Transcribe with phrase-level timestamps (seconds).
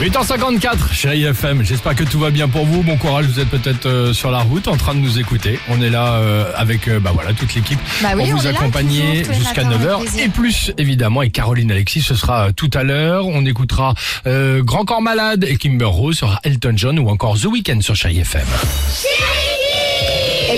[0.00, 2.82] 8h54, chérie FM, j'espère que tout va bien pour vous.
[2.84, 5.58] Bon courage, vous êtes peut-être euh, sur la route en train de nous écouter.
[5.68, 9.24] On est là euh, avec euh, bah voilà toute l'équipe Bah oui, pour vous accompagner
[9.24, 10.24] jusqu'à matins, avec 9h plaisir.
[10.24, 13.26] et plus évidemment et Caroline Alexis ce sera euh, tout à l'heure.
[13.26, 13.94] On écoutera
[14.28, 17.96] euh, Grand Corps Malade et Kimber Rose sur Elton John ou encore The Weeknd sur
[17.96, 18.46] chérie FM.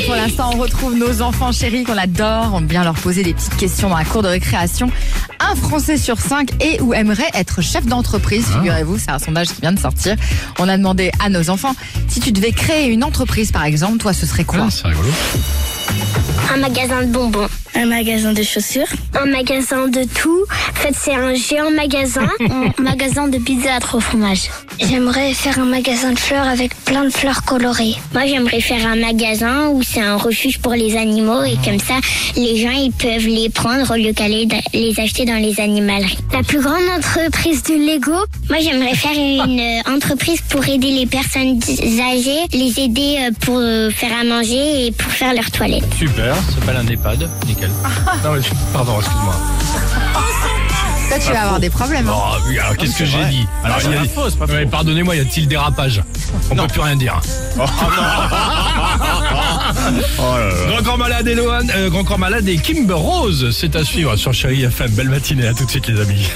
[0.00, 2.52] Et pour l'instant, on retrouve nos enfants chéris qu'on adore.
[2.54, 4.90] On aime bien leur poser des petites questions dans la cour de récréation.
[5.40, 8.46] Un Français sur cinq est ou aimerait être chef d'entreprise.
[8.48, 8.58] Ah.
[8.58, 10.16] Figurez-vous, c'est un sondage qui vient de sortir.
[10.58, 11.74] On a demandé à nos enfants
[12.08, 14.60] si tu devais créer une entreprise, par exemple, toi, ce serait quoi?
[14.62, 15.10] Ah, c'est rigolo.
[16.52, 17.46] Un magasin de bonbons.
[17.74, 18.86] Un magasin de chaussures.
[19.20, 20.44] Un magasin de tout.
[20.70, 22.28] En fait, c'est un géant magasin.
[22.40, 24.50] un magasin de pizza à trois fromages.
[24.80, 27.94] J'aimerais faire un magasin de fleurs avec plein de fleurs colorées.
[28.12, 31.94] Moi, j'aimerais faire un magasin où c'est un refuge pour les animaux et comme ça,
[32.36, 36.18] les gens, ils peuvent les prendre au lieu qu'aller les acheter dans les animaleries.
[36.32, 38.16] La plus grande entreprise de Lego?
[38.48, 41.60] Moi, j'aimerais faire une euh, entreprise pour aider les personnes
[42.00, 45.84] âgées, les aider euh, pour euh, faire à manger et pour faire leurs toilettes.
[45.98, 47.70] Super, ça s'appelle un EHPAD, nickel.
[48.24, 48.40] non, mais,
[48.72, 49.34] pardon, excuse-moi.
[51.08, 52.08] Toi, tu vas avoir des problèmes.
[52.08, 52.12] hein.
[52.14, 54.02] Oh, oui, alors qu'est-ce que j'ai dit Alors, il y a-
[54.46, 56.02] Ouais, Pardonnez-moi, y a-t-il dérapage
[56.50, 57.20] On peut plus rien dire.
[60.68, 64.14] Grand Corps Malade et Lohan, euh, Grand Corps Malade et Kimber Rose, c'est à suivre
[64.16, 64.90] sur Chérie FM.
[64.92, 66.28] Belle matinée, à tout de suite les amis.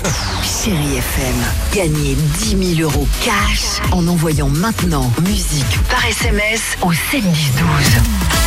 [0.42, 1.34] Chérie FM,
[1.74, 7.64] gagnez 10 000 euros cash en envoyant maintenant musique par SMS au 7 10 12.
[7.64, 7.64] Alex
[7.94, 8.43] et Sophie.